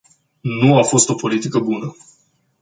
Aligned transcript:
Nu 0.41 0.77
a 0.77 0.83
fost 0.83 1.09
o 1.09 1.13
politică 1.15 1.59
bună. 1.59 1.95